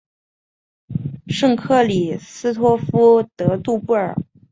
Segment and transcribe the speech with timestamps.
[1.27, 4.15] 圣克里斯托夫德杜布尔。